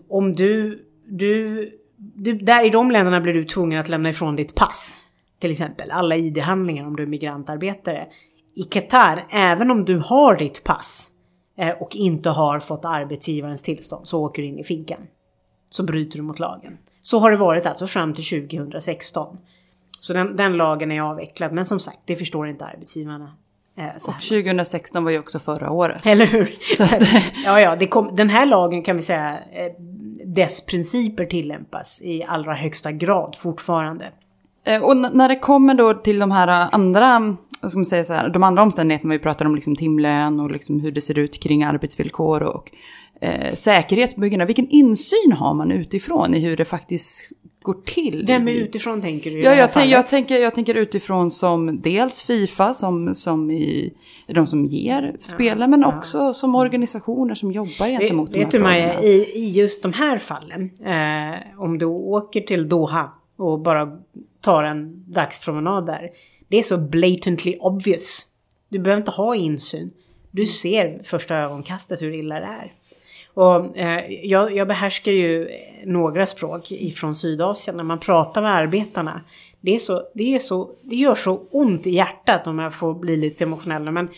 [0.07, 4.55] Om du, du, du, där i de länderna blir du tvungen att lämna ifrån ditt
[4.55, 4.97] pass.
[5.39, 8.07] Till exempel alla ID-handlingar om du är migrantarbetare.
[8.55, 11.09] I Qatar, även om du har ditt pass
[11.57, 15.07] eh, och inte har fått arbetsgivarens tillstånd så åker du in i finkan.
[15.69, 16.77] Så bryter du mot lagen.
[17.01, 19.37] Så har det varit alltså fram till 2016.
[20.01, 23.37] Så den, den lagen är avvecklad men som sagt det förstår inte arbetsgivarna.
[23.79, 24.19] Eh, här.
[24.43, 26.05] 2016 var ju också förra året.
[26.05, 26.57] Eller hur?
[26.79, 27.01] Att-
[27.45, 29.71] ja, ja, kom, den här lagen kan vi säga, eh,
[30.25, 34.11] dess principer tillämpas i allra högsta grad fortfarande.
[34.63, 37.35] Eh, Och när det kommer då till de här andra,
[37.79, 40.91] man säga så här, de andra omständigheterna vi pratar om, liksom timlön och liksom hur
[40.91, 42.71] det ser ut kring arbetsvillkor och
[43.21, 44.45] eh, säkerhet på byggena.
[44.45, 47.29] Vilken insyn har man utifrån i hur det faktiskt
[47.61, 48.23] går till?
[48.27, 49.41] Vem är utifrån tänker du?
[49.41, 53.93] Ja, det jag, tänk, jag, tänker, jag tänker utifrån som dels Fifa, som, som i,
[54.27, 58.51] de som ger spelen, men också som organisationer som jobbar gentemot Vet, de här vet
[58.51, 63.59] du Maja, i, i just de här fallen, eh, om du åker till Doha och
[63.59, 63.97] bara
[64.41, 66.09] tar en dagspromenad där.
[66.47, 68.25] Det är så blatantly obvious.
[68.69, 69.91] Du behöver inte ha insyn.
[70.31, 72.73] Du ser första ögonkastet hur illa det är.
[73.33, 75.49] Och, eh, jag, jag behärskar ju
[75.85, 77.77] några språk ifrån Sydasien.
[77.77, 79.21] När man pratar med arbetarna.
[79.61, 82.93] Det, är så, det, är så, det gör så ont i hjärtat om jag får
[82.93, 83.91] bli lite emotionell.
[83.91, 84.09] Men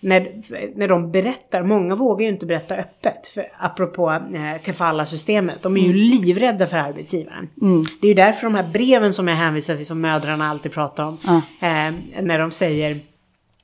[0.00, 0.32] när,
[0.78, 3.26] när de berättar, många vågar ju inte berätta öppet.
[3.26, 7.48] För, apropå eh, kafala-systemet, de är ju livrädda för arbetsgivaren.
[7.62, 7.84] Mm.
[8.00, 11.04] Det är ju därför de här breven som jag hänvisar till, som mödrarna alltid pratar
[11.04, 11.18] om.
[11.26, 11.36] Ja.
[11.68, 13.00] Eh, när de säger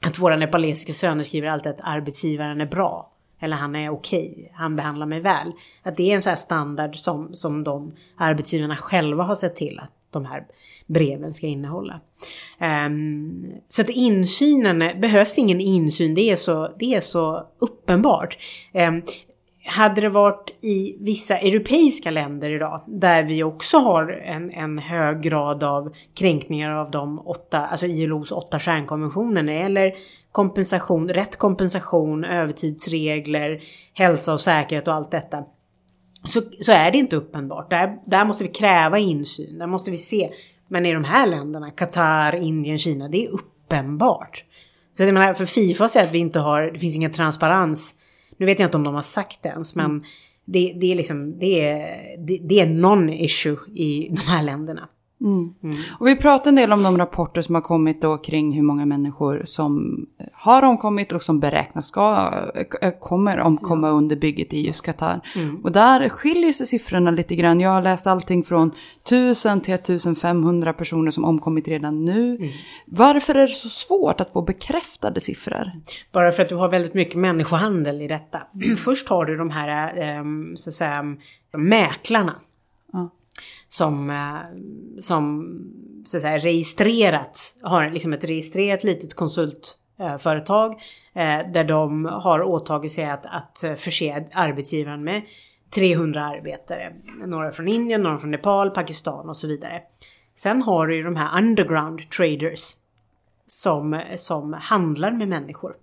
[0.07, 3.12] att våra nepalesiska söner skriver alltid att arbetsgivaren är bra.
[3.43, 5.53] Eller han är okej, han behandlar mig väl.
[5.83, 9.79] Att det är en sån här standard som, som de arbetsgivarna själva har sett till
[9.79, 10.47] att de här
[10.87, 12.01] breven ska innehålla.
[12.87, 18.39] Um, så att insynen, behövs ingen insyn, det är så, det är så uppenbart.
[18.73, 19.03] Um,
[19.65, 25.21] hade det varit i vissa europeiska länder idag, där vi också har en, en hög
[25.21, 29.93] grad av kränkningar av de åtta, alltså ILOs åtta stjärnkonventioner när det gäller
[30.33, 33.63] kompensation, rätt kompensation, övertidsregler,
[33.95, 35.45] hälsa och säkerhet och allt detta.
[36.25, 37.71] Så, så är det inte uppenbart.
[37.71, 40.31] Där, där måste vi kräva insyn, där måste vi se.
[40.69, 44.45] Men i de här länderna, Qatar, Indien, Kina, det är uppenbart.
[44.97, 47.95] Så jag menar, för Fifa säger att vi inte har, det finns ingen transparens.
[48.43, 50.05] Nu vet jag inte om de har sagt det ens, men
[50.45, 54.89] det, det är liksom, det är, det, det är non-issue i de här länderna.
[55.99, 58.87] Och vi pratar en del om de rapporter som har kommit då kring hur många
[58.87, 62.33] människor som har omkommit och som beräknas ska,
[62.83, 65.21] äh, kommer omkomma under bygget i just Qatar.
[65.63, 67.61] Och där skiljer sig siffrorna lite grann.
[67.61, 68.73] Jag har läst allting från
[69.05, 72.53] 1000 till 1500 personer som omkommit redan nu.
[72.87, 75.71] Varför är det så svårt att få bekräftade siffror?
[76.13, 78.43] Bara för att du har väldigt mycket människohandel i detta.
[78.85, 81.17] Först har du de här, ehm, så att säga,
[81.57, 82.35] mäklarna.
[82.93, 83.11] Ja.
[83.73, 84.61] Som, eh,
[85.01, 85.49] som
[86.05, 90.83] så att säga, registrerat, har liksom ett registrerat litet konsultföretag.
[91.15, 95.23] Eh, eh, där de har åtagit sig att, att förse arbetsgivaren med
[95.75, 96.93] 300 arbetare.
[97.27, 99.83] Några från Indien, några från Nepal, Pakistan och så vidare.
[100.35, 102.77] Sen har du ju de här underground traders.
[103.47, 105.77] Som, som handlar med människor.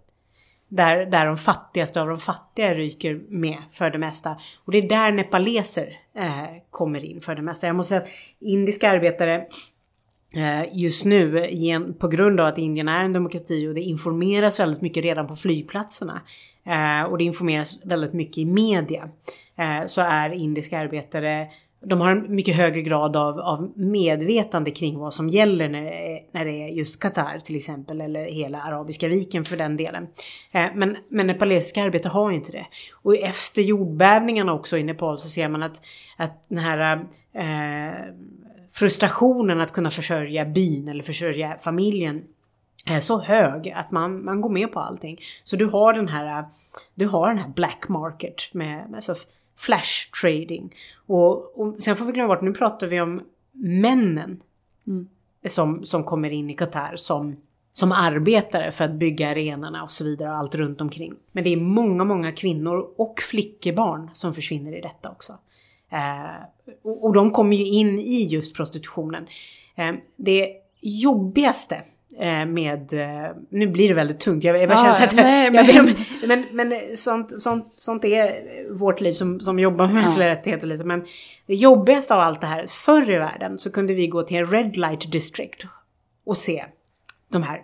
[0.70, 4.38] Där, där de fattigaste av de fattiga ryker med för det mesta.
[4.66, 7.68] Och det är där nepaleser eh, kommer in för det mesta.
[7.68, 9.46] Jag måste säga att indiska arbetare
[10.36, 14.82] eh, just nu, på grund av att Indien är en demokrati och det informeras väldigt
[14.82, 16.22] mycket redan på flygplatserna.
[16.66, 19.10] Eh, och det informeras väldigt mycket i media.
[19.56, 21.48] Eh, så är indiska arbetare
[21.82, 26.16] de har en mycket högre grad av, av medvetande kring vad som gäller när det,
[26.16, 30.08] är, när det är just Qatar till exempel eller hela Arabiska viken för den delen.
[30.52, 32.66] Eh, men, men nepalesiska arbetare har ju inte det.
[33.02, 35.82] Och efter jordbävningarna också i Nepal så ser man att,
[36.18, 38.14] att den här eh,
[38.72, 42.24] frustrationen att kunna försörja byn eller försörja familjen
[42.86, 45.20] är så hög att man, man går med på allting.
[45.44, 46.46] Så du har den här,
[46.96, 49.16] du har den här black market med, med så
[49.60, 50.76] flash trading.
[51.08, 54.44] Och, och sen får vi glömma bort, nu pratar vi om männen.
[55.48, 57.36] Som, som kommer in i Qatar som,
[57.74, 61.14] som arbetare för att bygga arenorna och så vidare och allt runt omkring.
[61.32, 65.38] Men det är många, många kvinnor och flickebarn som försvinner i detta också.
[65.90, 66.44] Eh,
[66.82, 69.28] och, och de kommer ju in i just prostitutionen.
[69.76, 71.82] Eh, det jobbigaste
[72.46, 75.54] med, eh, nu blir det väldigt tungt, jag, jag bara Ah, känner att nej, jag,
[75.86, 78.34] men- jag, men, men sånt, sånt, sånt är
[78.74, 80.84] vårt liv som, som jobbar med mänskliga rättigheter lite.
[80.84, 81.06] Men
[81.46, 84.46] det jobbigaste av allt det här, förr i världen så kunde vi gå till en
[84.48, 85.66] red light district
[86.26, 86.66] och se
[87.32, 87.62] de här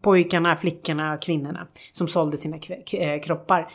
[0.00, 2.56] pojkarna, flickorna, kvinnorna som sålde sina
[2.92, 3.68] eh, kroppar.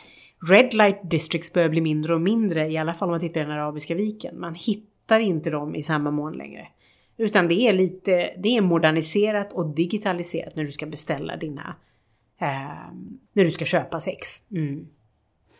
[0.50, 3.44] Red light districts börjar bli mindre och mindre, i alla fall om man tittar i
[3.44, 4.40] den arabiska viken.
[4.40, 6.66] Man hittar inte dem i samma mån längre.
[7.16, 11.76] Utan det är lite, det är moderniserat och digitaliserat när du ska beställa dina,
[12.40, 12.48] eh,
[13.32, 14.42] när du ska köpa sex.
[14.50, 14.86] Mm.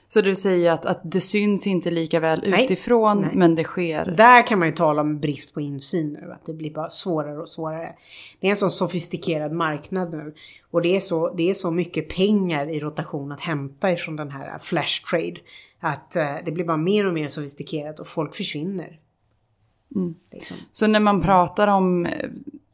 [0.08, 2.64] Så du säger att, att det syns inte lika väl Nej.
[2.64, 3.30] utifrån, Nej.
[3.34, 4.14] men det sker.
[4.16, 7.38] Där kan man ju tala om brist på insyn nu, att det blir bara svårare
[7.38, 7.94] och svårare.
[8.40, 10.34] Det är en sån sofistikerad marknad nu.
[10.70, 14.30] Och det är så, det är så mycket pengar i rotation att hämta ifrån den
[14.30, 15.36] här flash trade.
[15.80, 18.98] Att eh, det blir bara mer och mer sofistikerat och folk försvinner.
[20.32, 20.56] Liksom.
[20.72, 22.12] Så när man pratar om eh,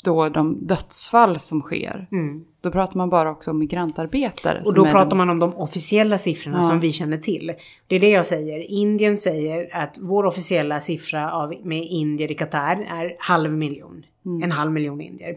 [0.04, 2.44] då de dödsfall som sker, Mm.
[2.60, 4.62] då pratar man bara också om migrantarbetare.
[4.66, 6.68] Och då pratar de- man om de officiella siffrorna Ja.
[6.68, 7.52] som vi känner till.
[7.86, 8.60] Det är det jag säger.
[8.70, 14.02] Indien säger att vår officiella siffra av, med indier i Qatar är halv miljon.
[14.42, 15.36] En halv miljon indier.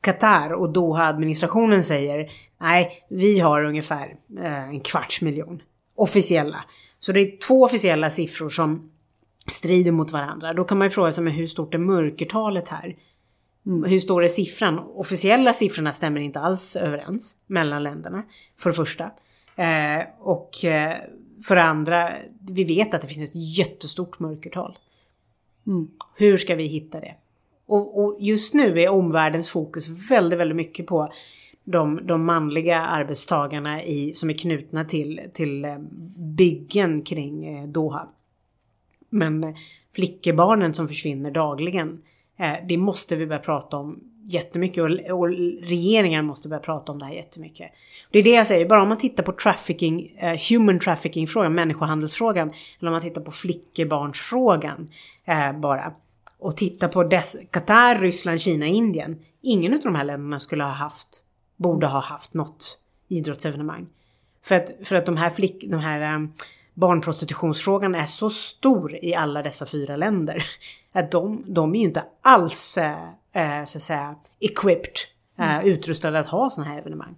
[0.00, 2.30] Qatar och Doha-administrationen säger
[2.60, 5.62] nej, vi har ungefär eh, en kvarts miljon
[5.94, 6.64] officiella.
[7.00, 8.90] Så det är två officiella siffror som
[9.50, 10.52] strider mot varandra.
[10.52, 12.96] Då kan man ju fråga sig, men hur stort är mörkertalet här?
[13.64, 14.78] Hur stor är siffran?
[14.78, 18.22] Officiella siffrorna stämmer inte alls överens mellan länderna,
[18.58, 19.04] för det första.
[19.56, 20.96] Eh, och eh,
[21.44, 22.12] för det andra,
[22.50, 24.78] vi vet att det finns ett jättestort mörkertal.
[26.16, 27.14] Hur ska vi hitta det?
[27.66, 31.12] Och, och just nu är omvärldens fokus väldigt, väldigt mycket på
[31.64, 35.78] de, de manliga arbetstagarna i, som är knutna till, till eh,
[36.16, 38.08] byggen kring eh, Doha.
[39.14, 39.56] Men
[39.94, 42.02] flickebarnen som försvinner dagligen,
[42.36, 45.28] eh, det måste vi börja prata om jättemycket och, och
[45.62, 47.72] regeringen måste börja prata om det här jättemycket.
[48.10, 52.52] Det är det jag säger, bara om man tittar på trafficking, eh, human trafficking-frågan, människohandelsfrågan,
[52.78, 54.88] eller om man tittar på flickebarnsfrågan
[55.24, 55.92] eh, bara.
[56.38, 59.18] Och tittar på dess, Qatar, Ryssland, Kina, Indien.
[59.40, 61.24] Ingen av de här länderna skulle ha haft,
[61.56, 63.86] borde ha haft något idrottsevenemang.
[64.44, 66.32] För att, för att de här, flick, de här um,
[66.74, 70.44] barnprostitutionsfrågan är så stor i alla dessa fyra länder.
[70.92, 74.94] Att de, de är ju inte alls eh, eh, så att säga equipped,
[75.38, 77.14] eh, utrustade att ha sådana här evenemang.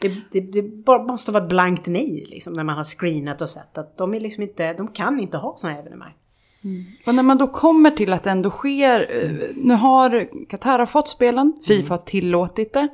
[0.00, 3.48] Det, det, det bara måste vara ett blankt nej liksom, när man har screenat och
[3.48, 6.14] sett att de, är liksom inte, de kan inte ha sådana här evenemang.
[7.06, 11.08] Och när man då kommer till att det ändå sker, eh, nu har Qatar fått
[11.08, 12.88] spelen, Fifa har tillåtit det.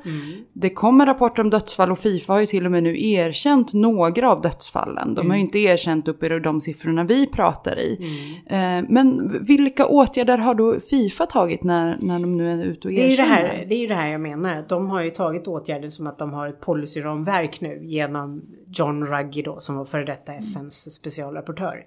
[0.53, 4.31] Det kommer rapporter om dödsfall och Fifa har ju till och med nu erkänt några
[4.31, 5.15] av dödsfallen.
[5.15, 7.99] De har ju inte erkänt upp i de siffrorna vi pratar i.
[8.47, 12.95] Eh, Men vilka åtgärder har då Fifa tagit när, när de nu är ute och
[12.95, 13.49] Det är, ju det, erkänner?
[13.49, 14.65] här, det är ju det här jag menar.
[14.69, 19.43] De har ju tagit åtgärder som att de har ett policyramverk nu genom John Ruggie
[19.43, 21.85] då som var före detta FNs specialrapportör.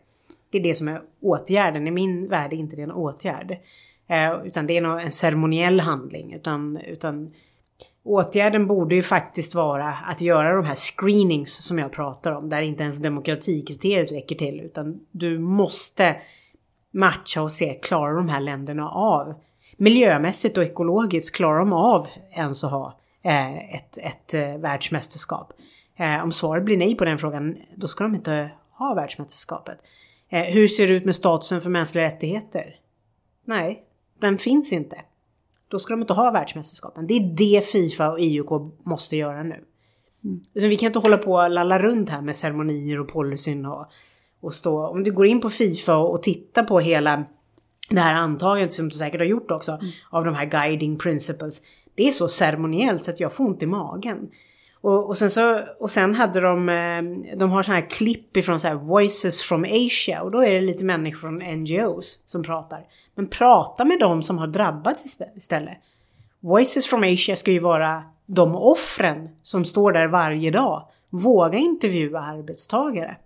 [0.51, 1.87] Det är det som är åtgärden.
[1.87, 3.57] I min värld är inte det en åtgärd.
[4.07, 6.33] Eh, utan det är nog en ceremoniell handling.
[6.33, 7.33] Utan, utan
[8.03, 12.49] åtgärden borde ju faktiskt vara att göra de här screenings som jag pratar om.
[12.49, 14.59] Där inte ens demokratikriteriet räcker till.
[14.59, 16.15] Utan du måste
[16.91, 19.33] matcha och se, klarar de här länderna av
[19.77, 25.53] miljömässigt och ekologiskt, klarar de av ens att ha eh, ett, ett eh, världsmästerskap?
[25.95, 29.79] Eh, om svaret blir nej på den frågan, då ska de inte ha världsmästerskapet.
[30.29, 32.75] Eh, hur ser det ut med statusen för mänskliga rättigheter?
[33.45, 33.83] Nej,
[34.19, 34.97] den finns inte.
[35.67, 37.07] Då ska de inte ha världsmästerskapen.
[37.07, 39.63] Det är det Fifa och IOK måste göra nu.
[40.59, 43.85] Så vi kan inte hålla på och lalla runt här med ceremonier och policyn och,
[44.39, 44.87] och stå.
[44.87, 47.25] Om du går in på Fifa och, och tittar på hela
[47.89, 51.61] det här antagandet som du säkert har gjort också av de här guiding principles.
[51.95, 54.29] Det är så ceremoniellt så att jag får ont i magen.
[54.81, 58.59] Och, och, sen, så, och sen hade de, eh, de har sådana här klipp ifrån
[58.59, 62.85] så här Voices from Asia och då är det lite människor från NGOs som pratar.
[63.15, 65.77] Men prata med dem som har drabbats istället.
[66.39, 70.87] Voices from Asia ska ju vara de offren som står där varje dag.
[71.09, 73.17] Våga intervjua arbetstagare.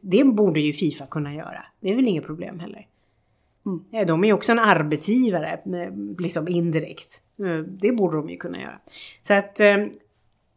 [0.00, 1.64] Det borde ju Fifa kunna göra.
[1.80, 2.86] Det är väl inget problem heller.
[3.90, 7.22] Ja, de är ju också en arbetsgivare, eh, liksom indirekt.
[7.38, 8.78] Eh, Det borde de ju kunna göra.
[9.22, 9.76] Så att eh,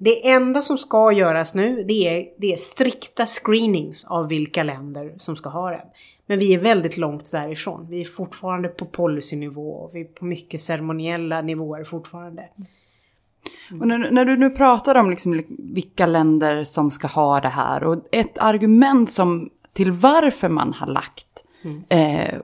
[0.03, 5.13] det enda som ska göras nu, det är, det är strikta screenings av vilka länder
[5.17, 5.83] som ska ha det.
[6.25, 7.87] Men vi är väldigt långt därifrån.
[7.89, 12.49] Vi är fortfarande på policynivå och vi är på mycket ceremoniella nivåer fortfarande.
[13.79, 17.83] Och när, när du nu pratar om liksom vilka länder som ska ha det här
[17.83, 21.45] och ett argument som till varför man har lagt
[21.89, 22.39] eh,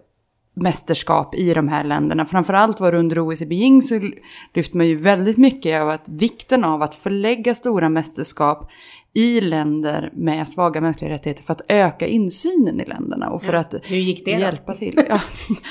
[0.57, 4.11] mästerskap i de här länderna, framförallt var det under OS i Beijing så
[4.53, 8.69] lyfte man ju väldigt mycket av att vikten av att förlägga stora mästerskap
[9.13, 13.59] i länder med svaga mänskliga rättigheter för att öka insynen i länderna och för Ja,
[13.59, 14.39] att hur gick det då?
[14.39, 14.93] hjälpa till.
[15.09, 15.19] Ja.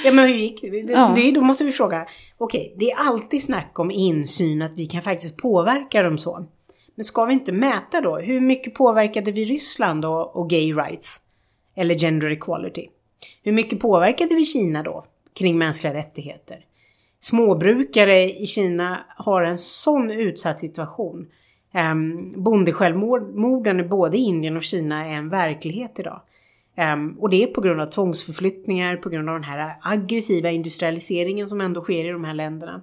[0.05, 0.93] Ja men hur gick det?
[0.93, 1.13] Ja.
[1.17, 2.07] det då måste vi fråga.
[2.39, 6.47] Okej, det är alltid snack om insyn, att vi kan faktiskt påverka dem så.
[6.95, 8.19] Men ska vi inte mäta då?
[8.19, 11.17] Hur mycket påverkade vi Ryssland och, och gay rights?
[11.77, 12.89] Eller gender equality?
[13.43, 15.05] Hur mycket påverkade vi Kina då?
[15.33, 16.65] Kring mänskliga rättigheter?
[17.21, 21.27] Småbrukare i Kina har en sån utsatt situation.
[21.93, 26.21] Um, Bondesjälvmorden i både Indien och Kina är en verklighet idag.
[26.77, 31.49] Ehm, och det är på grund av tvångsförflyttningar, på grund av den här aggressiva industrialiseringen
[31.49, 32.83] som ändå sker i de här länderna.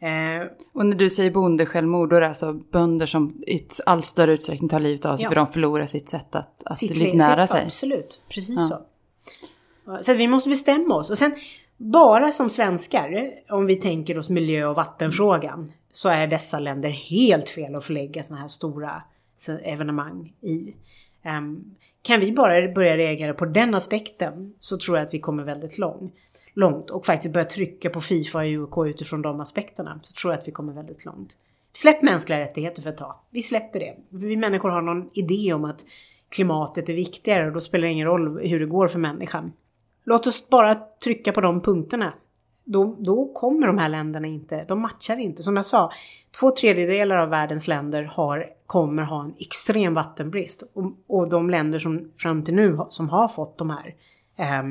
[0.00, 4.32] Ehm, Och när du säger bondesjälvmord, då är det alltså bönder som i allt större
[4.32, 5.28] utsträckning tar livet av sig Ja.
[5.28, 7.64] för de förlorar sitt sätt att, att livnära sig.
[7.64, 8.68] Absolut, precis Ja.
[8.68, 8.82] så.
[9.84, 11.10] Så att vi måste bestämma oss.
[11.10, 11.34] Och sen
[11.76, 17.48] bara som svenskar, om vi tänker oss miljö och vattenfrågan, så är dessa länder helt
[17.48, 19.02] fel att förlägga sådana här stora
[19.64, 20.74] evenemang i.
[21.24, 25.42] Um, kan vi bara börja reagera på den aspekten så tror jag att vi kommer
[25.42, 26.12] väldigt lång,
[26.54, 26.90] långt.
[26.90, 30.48] Och faktiskt börja trycka på Fifa och UK utifrån de aspekterna så tror jag att
[30.48, 31.36] vi kommer väldigt långt.
[31.72, 33.14] Släpp mänskliga rättigheter för ett tag.
[33.30, 33.96] Vi släpper det.
[34.08, 35.84] Vi människor har någon idé om att
[36.28, 39.52] klimatet är viktigare och då spelar det ingen roll hur det går för människan.
[40.10, 42.12] Låt oss bara trycka på de punkterna.
[42.64, 45.42] Då, då kommer de här länderna inte, de matchar inte.
[45.42, 45.92] Som jag sa,
[46.40, 50.62] två tredjedelar av världens länder har, kommer ha en extrem vattenbrist.
[50.74, 53.94] Och, och de länder som fram till nu som har fått de här,
[54.36, 54.62] eh,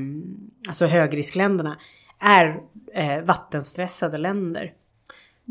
[0.68, 1.78] alltså högriskländerna,
[2.20, 2.62] är
[2.94, 4.74] eh, vattenstressade länder.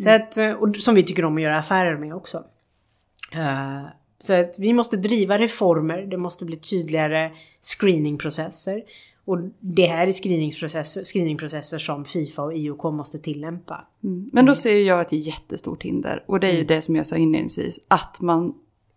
[0.03, 2.45] Så att, eh, och som vi tycker om att göra affärer med också.
[3.37, 3.87] Uh,
[4.21, 8.83] så att vi måste driva reformer, det måste bli tydligare screeningprocesser.
[9.29, 13.87] Och det här är screeningprocesser, screeningprocesser som Fifa och IOK måste tillämpa.
[14.05, 14.29] Mm.
[14.33, 16.25] Men då ser jag ett jättestort hinder.
[16.27, 16.67] Och det är ju mm.
[16.67, 17.81] det som jag sa inledningsvis.
[17.89, 18.55] Att man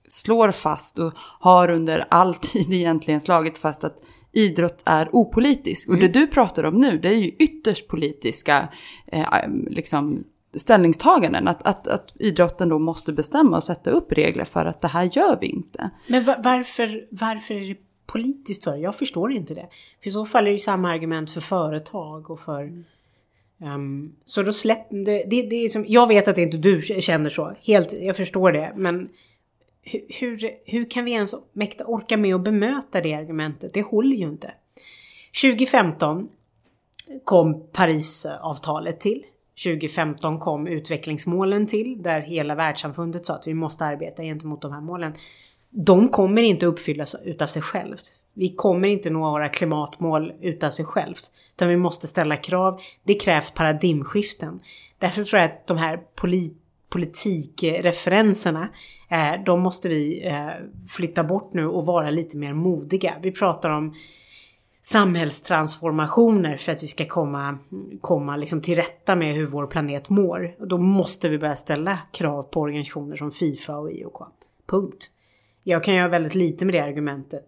[0.07, 3.97] slår fast och har under all tid egentligen slagit fast att
[4.31, 5.89] idrott är opolitisk.
[5.89, 6.11] Och mm.
[6.11, 8.69] det du pratar om nu, det är ju ytterst politiska
[9.07, 9.27] eh,
[9.69, 10.23] liksom,
[10.55, 11.47] ställningstaganden.
[11.47, 15.09] Att, att, att idrotten då måste bestämma och sätta upp regler för att det här
[15.17, 15.89] gör vi inte.
[16.07, 18.75] Men varför, varför är det politiskt för?
[18.75, 19.67] Jag förstår inte det.
[20.01, 22.83] För i så fall är det ju samma argument för företag och för...
[23.57, 27.29] Um, så då släpper det, det, det är som, Jag vet att inte du känner
[27.29, 27.55] så.
[27.61, 28.73] Helt, jag förstår det.
[28.75, 29.09] Men
[29.83, 33.73] hur, hur, hur kan vi ens mäkta, orka med att bemöta det argumentet?
[33.73, 34.51] Det håller ju inte.
[35.41, 36.29] 2015
[37.23, 39.23] kom Parisavtalet till.
[39.63, 44.81] 2015 kom utvecklingsmålen till där hela världssamfundet sa att vi måste arbeta gentemot de här
[44.81, 45.13] målen.
[45.71, 48.03] De kommer inte uppfyllas utav sig självt.
[48.33, 51.31] Vi kommer inte nå våra klimatmål utav sig självt.
[51.55, 52.79] Utan vi måste ställa krav.
[53.03, 54.59] Det krävs paradigmskiften.
[54.97, 56.57] Därför tror jag att de här polit
[56.91, 58.69] politikreferenserna,
[59.09, 60.49] eh, de måste vi eh,
[60.89, 63.13] flytta bort nu och vara lite mer modiga.
[63.21, 63.95] Vi pratar om
[64.81, 67.57] samhällstransformationer för att vi ska komma,
[68.01, 70.55] komma liksom till rätta med hur vår planet mår.
[70.59, 74.21] Och då måste vi börja ställa krav på organisationer som Fifa och IOK.
[74.65, 75.09] Punkt.
[75.63, 77.45] Jag kan göra väldigt lite med det argumentet.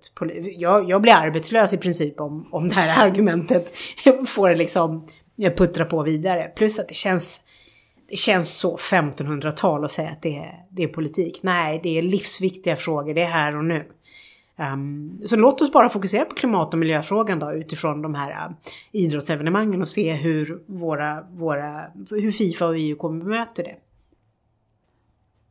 [0.57, 3.73] Jag, jag blir arbetslös i princip om, om det här argumentet
[4.27, 5.07] får liksom
[5.57, 6.51] puttra på vidare.
[6.55, 7.41] Plus att det känns,
[8.09, 11.39] det känns så 1500-tal att säga att det är, det är politik.
[11.43, 13.13] Nej, det är livsviktiga frågor.
[13.13, 13.85] Det är här och nu.
[14.57, 18.55] Um, så låt oss bara fokusera på klimat och miljöfrågan då utifrån de här uh,
[18.91, 23.75] idrottsevenemangen och se hur våra, våra, hur Fifa och EU kommer bemöta det.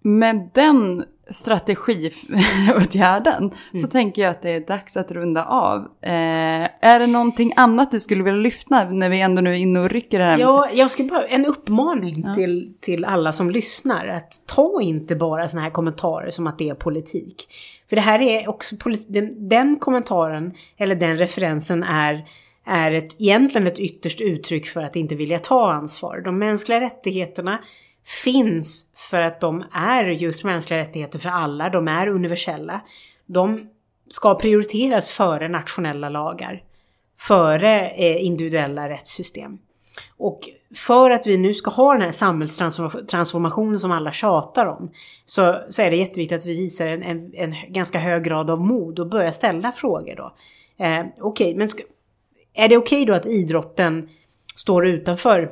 [0.02, 3.52] Med den strategiåtgärden mm.
[3.82, 5.78] så tänker jag att det är dags att runda av.
[6.00, 9.80] Eh, är det någonting annat du skulle vilja lyfta när vi ändå nu är inne
[9.80, 10.38] och rycker det här?
[10.38, 12.34] Ja, jag skulle bara, en uppmaning ja.
[12.34, 14.06] till, till alla som lyssnar.
[14.06, 17.48] Att ta inte bara sådana här kommentarer som att det är politik.
[17.88, 22.24] För det här är också, den, den kommentaren, eller den referensen är
[22.64, 26.20] är ett, egentligen ett ytterst uttryck för att inte vilja ta ansvar.
[26.20, 27.60] De mänskliga rättigheterna
[28.04, 32.80] finns för att de är just mänskliga rättigheter för alla, de är universella.
[33.26, 33.70] De
[34.08, 36.62] ska prioriteras före nationella lagar,
[37.18, 39.58] före eh, individuella rättssystem.
[40.16, 40.40] Och
[40.74, 44.90] för att vi nu ska ha den här samhällstransformationen som alla tjatar om
[45.24, 48.60] så, så är det jätteviktigt att vi visar en, en, en ganska hög grad av
[48.60, 50.34] mod och börjar ställa frågor då.
[50.84, 51.82] Eh, okej, okay, men ska,
[52.54, 54.08] är det okej okay då att idrotten
[54.56, 55.50] står utanför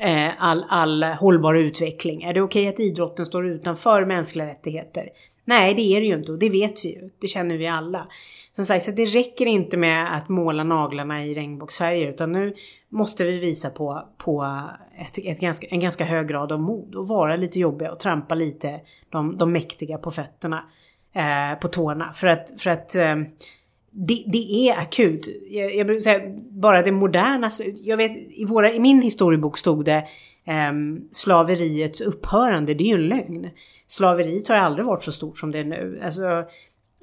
[0.00, 2.22] Eh, all, all hållbar utveckling?
[2.22, 5.08] Är det okej okay att idrotten står utanför mänskliga rättigheter?
[5.44, 7.10] Nej, det är det ju inte och det vet vi ju.
[7.20, 8.06] Det känner vi alla.
[8.52, 12.54] Som sagt, så det räcker inte med att måla naglarna i regnbågsfärger utan nu
[12.88, 14.60] måste vi visa på, på
[14.98, 18.34] ett, ett ganska, en ganska hög grad av mod och vara lite jobbiga och trampa
[18.34, 20.64] lite de, de mäktiga på fötterna.
[21.12, 22.12] Eh, på tårna.
[22.12, 23.16] För att, för att eh,
[23.90, 25.28] det, det, är akut.
[25.50, 26.20] Jag, jag brukar säga
[26.50, 27.50] bara det moderna.
[27.82, 30.04] Jag vet, i, våra, i min historiebok stod det
[30.44, 30.72] eh,
[31.12, 32.74] slaveriets upphörande.
[32.74, 33.50] Det är ju en lögn.
[33.86, 36.00] Slaveriet har aldrig varit så stort som det är nu.
[36.04, 36.22] Alltså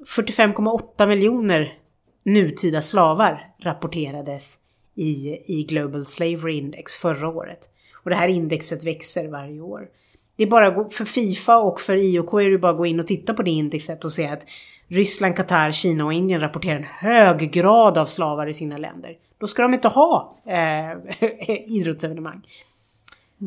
[0.04, 1.78] 45,8 miljoner
[2.24, 4.58] nutida slavar rapporterades
[4.94, 7.68] i, i Global Slavery Index förra året.
[7.94, 9.88] Och det här indexet växer varje år.
[10.36, 13.06] Det är bara för Fifa och för IOK är det bara att gå in och
[13.06, 14.46] titta på det indexet och se att
[14.88, 19.18] Ryssland, Qatar, Kina och Indien rapporterar en hög grad av slavar i sina länder.
[19.38, 20.92] Då ska de inte ha eh,
[21.66, 22.46] idrottsevenemang.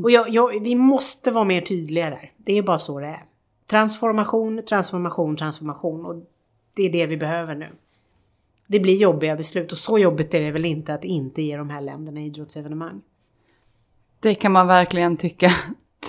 [0.04, 2.32] Och jag, jag, vi måste vara mer tydliga där.
[2.38, 3.24] Det är bara så det är.
[3.68, 6.06] Transformation, transformation, transformation.
[6.06, 6.16] Och
[6.74, 7.70] det är det vi behöver nu.
[8.68, 11.70] Det blir jobbiga beslut och så jobbigt är det väl inte att inte ge de
[11.70, 13.02] här länderna idrottsevenemang.
[14.20, 15.50] Det kan man verkligen tycka.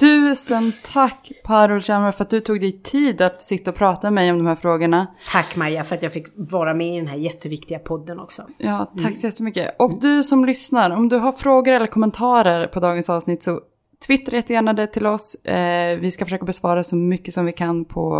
[0.01, 4.13] Tusen tack Parol Jamar för att du tog dig tid att sitta och prata med
[4.13, 5.07] mig om de här frågorna.
[5.33, 8.47] Tack Maja för att jag fick vara med i den här jätteviktiga podden också.
[8.59, 9.15] Ja, tack mm.
[9.15, 9.77] så jättemycket.
[9.79, 13.61] Och du som lyssnar, om du har frågor eller kommentarer på dagens avsnitt så
[14.07, 15.35] Twittra jättegärna det till oss.
[15.35, 18.11] Eh, vi ska försöka besvara så mycket som vi kan på,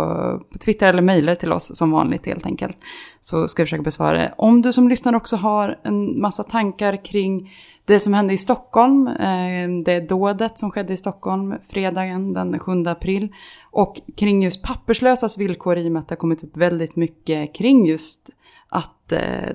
[0.51, 2.77] på Twitter eller mejla till oss som vanligt helt enkelt.
[3.21, 4.33] Så ska vi försöka besvara det.
[4.37, 7.51] Om du som lyssnar också har en massa tankar kring
[7.85, 12.71] det som hände i Stockholm, eh, det dådet som skedde i Stockholm fredagen den 7
[12.85, 13.33] april.
[13.71, 17.55] Och kring just papperslösas villkor i och med att det har kommit upp väldigt mycket
[17.55, 18.29] kring just
[18.69, 19.53] att eh,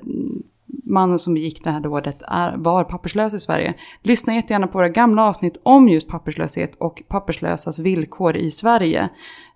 [0.84, 3.74] mannen som begick det här dådet är, var papperslös i Sverige.
[4.02, 9.08] Lyssna jättegärna på våra gamla avsnitt om just papperslöshet och papperslösas villkor i Sverige.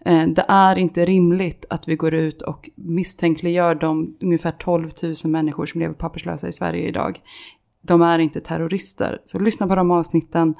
[0.04, 5.14] Eh, det är inte rimligt att vi går ut och misstänkliggör de ungefär 12 000
[5.24, 7.20] människor som lever papperslösa i Sverige idag.
[7.82, 9.18] De är inte terrorister.
[9.24, 10.54] Så lyssna på de avsnitten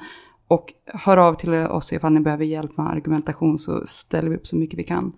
[0.47, 4.47] och hör av till oss ifall ni behöver hjälp med argumentation så ställer vi upp
[4.47, 5.13] så mycket vi kan.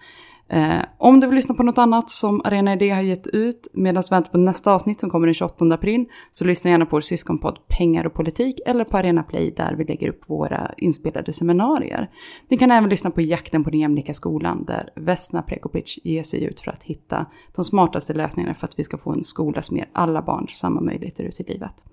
[0.50, 4.04] Eh, om du vill lyssna på något annat som Arena Idé har gett ut medan
[4.10, 7.02] du väntar på nästa avsnitt som kommer den 28 april så lyssna gärna på vår
[7.02, 12.10] syskonpodd Pengar och politik eller på Arena Play där vi lägger upp våra inspelade seminarier.
[12.48, 16.44] Ni kan även lyssna på Jakten på den jämlika skolan där Vesna Prekopic ger sig
[16.44, 17.26] ut för att hitta
[17.56, 20.82] de smartaste lösningarna för att vi ska få en skola som ger alla barn samma
[20.82, 21.84] möjligheter ut i livet.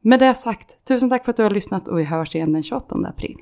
[0.00, 2.62] Med det sagt, tusen tack för att du har lyssnat och vi hörs igen den
[2.62, 3.36] 28 april.